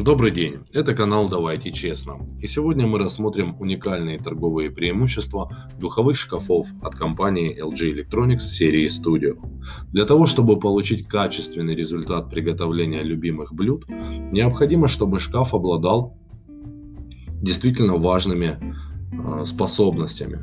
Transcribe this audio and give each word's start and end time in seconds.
Добрый 0.00 0.30
день, 0.30 0.60
это 0.72 0.94
канал 0.94 1.28
Давайте 1.28 1.70
Честно. 1.70 2.26
И 2.40 2.46
сегодня 2.46 2.86
мы 2.86 2.98
рассмотрим 2.98 3.54
уникальные 3.60 4.18
торговые 4.18 4.70
преимущества 4.70 5.52
духовых 5.78 6.16
шкафов 6.16 6.68
от 6.80 6.94
компании 6.94 7.54
LG 7.62 7.92
Electronics 7.92 8.38
серии 8.38 8.86
Studio. 8.86 9.36
Для 9.92 10.06
того, 10.06 10.24
чтобы 10.24 10.58
получить 10.58 11.06
качественный 11.06 11.74
результат 11.74 12.30
приготовления 12.30 13.02
любимых 13.02 13.52
блюд, 13.52 13.84
необходимо, 14.32 14.88
чтобы 14.88 15.18
шкаф 15.18 15.52
обладал 15.52 16.16
действительно 17.42 17.96
важными 17.96 18.58
э, 19.12 19.44
способностями, 19.44 20.38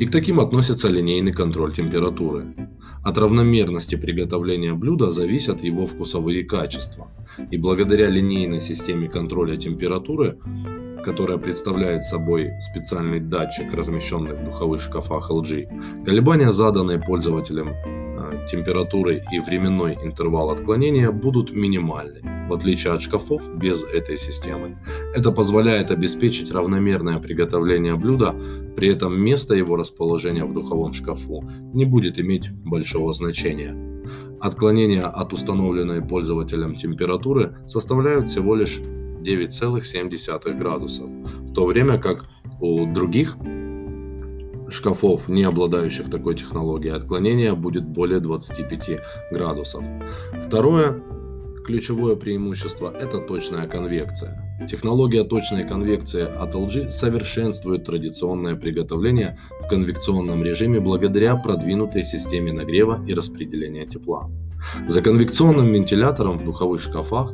и 0.00 0.06
к 0.06 0.10
таким 0.10 0.40
относится 0.40 0.88
линейный 0.88 1.32
контроль 1.32 1.74
температуры. 1.74 2.61
От 3.04 3.18
равномерности 3.18 3.96
приготовления 3.96 4.74
блюда 4.74 5.10
зависят 5.10 5.64
его 5.64 5.86
вкусовые 5.86 6.44
качества. 6.44 7.10
И 7.50 7.56
благодаря 7.56 8.08
линейной 8.08 8.60
системе 8.60 9.08
контроля 9.08 9.56
температуры, 9.56 10.38
которая 11.04 11.38
представляет 11.38 12.04
собой 12.04 12.50
специальный 12.60 13.20
датчик, 13.20 13.72
размещенный 13.74 14.34
в 14.34 14.44
духовых 14.44 14.80
шкафах 14.80 15.30
LG, 15.30 16.04
колебания, 16.04 16.52
заданные 16.52 17.00
пользователем 17.00 17.70
температуры 18.46 19.22
и 19.32 19.38
временной 19.38 19.94
интервал 20.02 20.50
отклонения 20.50 21.10
будут 21.10 21.52
минимальны, 21.52 22.20
в 22.48 22.52
отличие 22.52 22.92
от 22.92 23.02
шкафов 23.02 23.42
без 23.56 23.84
этой 23.84 24.16
системы. 24.16 24.78
Это 25.14 25.32
позволяет 25.32 25.90
обеспечить 25.90 26.50
равномерное 26.50 27.18
приготовление 27.18 27.96
блюда, 27.96 28.34
при 28.76 28.88
этом 28.88 29.20
место 29.20 29.54
его 29.54 29.76
расположения 29.76 30.44
в 30.44 30.52
духовом 30.52 30.92
шкафу 30.94 31.44
не 31.72 31.84
будет 31.84 32.18
иметь 32.18 32.50
большого 32.64 33.12
значения. 33.12 33.76
Отклонения 34.40 35.02
от 35.02 35.32
установленной 35.32 36.02
пользователем 36.02 36.74
температуры 36.74 37.56
составляют 37.66 38.28
всего 38.28 38.56
лишь 38.56 38.80
9,7 39.22 40.58
градусов, 40.58 41.08
в 41.08 41.52
то 41.52 41.64
время 41.64 41.98
как 41.98 42.24
у 42.60 42.86
других 42.86 43.36
шкафов, 44.72 45.28
не 45.28 45.44
обладающих 45.44 46.10
такой 46.10 46.34
технологией, 46.34 46.94
отклонение 46.94 47.54
будет 47.54 47.84
более 47.84 48.20
25 48.20 49.00
градусов. 49.30 49.84
Второе 50.40 51.02
ключевое 51.64 52.16
преимущество– 52.16 52.92
это 53.00 53.18
точная 53.18 53.68
конвекция. 53.68 54.38
Технология 54.68 55.24
точной 55.24 55.66
конвекции 55.66 56.22
от 56.22 56.54
LG 56.54 56.90
совершенствует 56.90 57.84
традиционное 57.84 58.56
приготовление 58.56 59.38
в 59.60 59.68
конвекционном 59.68 60.42
режиме 60.44 60.80
благодаря 60.80 61.36
продвинутой 61.36 62.04
системе 62.04 62.52
нагрева 62.52 63.04
и 63.06 63.14
распределения 63.14 63.86
тепла. 63.86 64.30
За 64.86 65.02
конвекционным 65.02 65.72
вентилятором 65.72 66.38
в 66.38 66.44
духовых 66.44 66.80
шкафах 66.80 67.32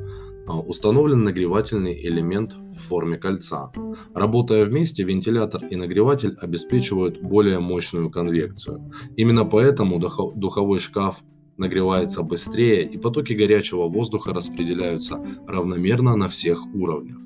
установлен 0.49 1.25
нагревательный 1.25 1.95
элемент 2.07 2.55
в 2.55 2.89
форме 2.89 3.19
кольца. 3.19 3.71
Работая 4.15 4.65
вместе, 4.65 5.03
вентилятор 5.03 5.65
и 5.65 5.77
нагреватель 5.77 6.37
обеспечивают 6.41 7.21
более 7.21 7.59
мощную 7.59 8.09
конвекцию. 8.09 8.91
Именно 9.17 9.45
поэтому 9.45 10.01
духовой 10.01 10.79
шкаф 10.79 11.23
нагревается 11.57 12.23
быстрее 12.23 12.85
и 12.87 12.97
потоки 12.97 13.33
горячего 13.33 13.89
воздуха 13.89 14.33
распределяются 14.33 15.25
равномерно 15.47 16.17
на 16.17 16.29
всех 16.29 16.65
уровнях. 16.75 17.19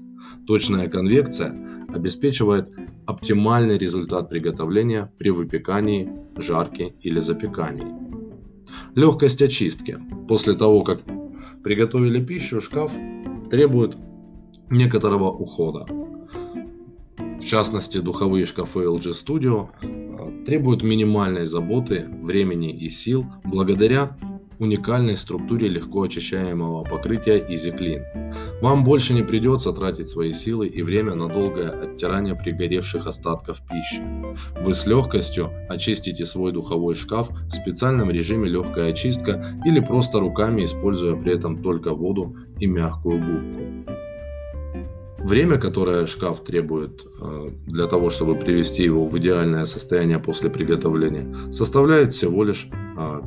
Точная 0.46 0.88
конвекция 0.88 1.54
обеспечивает 1.88 2.68
оптимальный 3.06 3.78
результат 3.78 4.28
приготовления 4.28 5.12
при 5.18 5.30
выпекании, 5.30 6.10
жарке 6.36 6.94
или 7.00 7.20
запекании. 7.20 7.92
Легкость 8.94 9.42
очистки. 9.42 9.98
После 10.28 10.54
того, 10.54 10.82
как 10.82 11.02
приготовили 11.62 12.24
пищу, 12.24 12.60
шкаф 12.60 12.92
требует 13.52 13.98
некоторого 14.70 15.30
ухода. 15.30 15.84
В 17.38 17.44
частности, 17.44 17.98
духовые 17.98 18.46
шкафы 18.46 18.84
LG 18.84 19.10
Studio 19.12 19.68
э, 19.82 20.44
требуют 20.46 20.82
минимальной 20.82 21.44
заботы, 21.44 22.06
времени 22.22 22.74
и 22.74 22.88
сил 22.88 23.26
благодаря 23.44 24.16
уникальной 24.58 25.18
структуре 25.18 25.68
легко 25.68 26.04
очищаемого 26.04 26.84
покрытия 26.84 27.40
Easy 27.40 27.76
Clean. 27.76 28.21
Вам 28.60 28.84
больше 28.84 29.14
не 29.14 29.22
придется 29.22 29.72
тратить 29.72 30.08
свои 30.08 30.32
силы 30.32 30.66
и 30.66 30.82
время 30.82 31.14
на 31.14 31.28
долгое 31.28 31.70
оттирание 31.70 32.34
пригоревших 32.34 33.06
остатков 33.06 33.60
пищи. 33.68 34.02
Вы 34.62 34.74
с 34.74 34.86
легкостью 34.86 35.50
очистите 35.68 36.24
свой 36.24 36.52
духовой 36.52 36.94
шкаф 36.94 37.30
в 37.30 37.50
специальном 37.50 38.10
режиме 38.10 38.48
легкая 38.48 38.90
очистка 38.90 39.44
или 39.64 39.80
просто 39.80 40.20
руками, 40.20 40.64
используя 40.64 41.16
при 41.16 41.34
этом 41.34 41.62
только 41.62 41.94
воду 41.94 42.36
и 42.58 42.66
мягкую 42.66 43.18
губку. 43.18 43.92
Время, 45.24 45.56
которое 45.56 46.06
шкаф 46.06 46.42
требует 46.42 47.04
э, 47.20 47.50
для 47.66 47.86
того, 47.86 48.10
чтобы 48.10 48.34
привести 48.34 48.82
его 48.82 49.06
в 49.06 49.16
идеальное 49.18 49.64
состояние 49.64 50.18
после 50.18 50.50
приготовления, 50.50 51.32
составляет 51.52 52.12
всего 52.12 52.42
лишь 52.42 52.68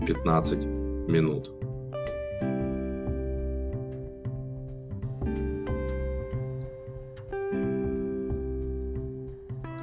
15 0.05 0.65
э, 0.65 0.67
минут. 1.07 1.51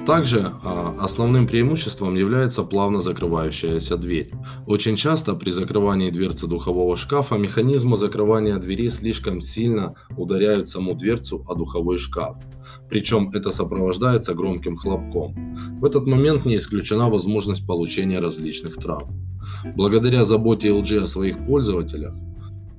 Также 0.05 0.51
а, 0.63 0.97
основным 0.99 1.47
преимуществом 1.47 2.15
является 2.15 2.63
плавно 2.63 2.99
закрывающаяся 2.99 3.95
дверь. 3.95 4.31
Очень 4.67 4.97
часто 4.97 5.33
при 5.33 5.49
закрывании 5.49 6.11
дверцы 6.11 6.45
духового 6.45 6.97
шкафа 6.97 7.37
механизмы 7.37 7.95
закрывания 7.95 8.57
двери 8.57 8.89
слишком 8.89 9.39
сильно 9.39 9.95
ударяют 10.17 10.67
саму 10.67 10.93
дверцу 10.93 11.45
о 11.47 11.55
духовой 11.55 11.97
шкаф. 11.97 12.37
Причем 12.89 13.31
это 13.33 13.49
сопровождается 13.49 14.33
громким 14.33 14.75
хлопком. 14.75 15.55
В 15.79 15.85
этот 15.85 16.05
момент 16.05 16.45
не 16.45 16.57
исключена 16.57 17.07
возможность 17.07 17.65
получения 17.65 18.19
различных 18.19 18.75
травм. 18.75 19.07
Благодаря 19.73 20.25
заботе 20.25 20.67
LG 20.67 21.03
о 21.03 21.07
своих 21.07 21.45
пользователях, 21.45 22.13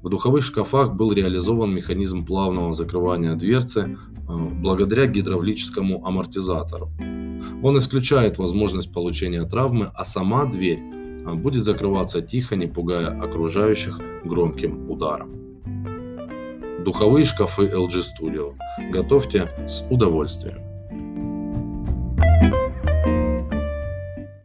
в 0.02 0.10
духовых 0.10 0.44
шкафах 0.44 0.92
был 0.92 1.12
реализован 1.12 1.74
механизм 1.74 2.26
плавного 2.26 2.74
закрывания 2.74 3.34
дверцы 3.34 3.96
а, 4.28 4.36
благодаря 4.36 5.06
гидравлическому 5.06 6.06
амортизатору. 6.06 6.90
Он 7.64 7.78
исключает 7.78 8.36
возможность 8.36 8.92
получения 8.92 9.42
травмы, 9.46 9.90
а 9.94 10.04
сама 10.04 10.44
дверь 10.44 10.80
а, 11.24 11.34
будет 11.34 11.64
закрываться 11.64 12.20
тихо, 12.20 12.56
не 12.56 12.66
пугая 12.66 13.08
окружающих 13.08 13.98
громким 14.22 14.90
ударом. 14.90 15.30
Духовые 16.84 17.24
шкафы 17.24 17.62
LG 17.62 18.02
Studio. 18.02 18.54
Готовьте 18.92 19.48
с 19.66 19.82
удовольствием. 19.88 20.73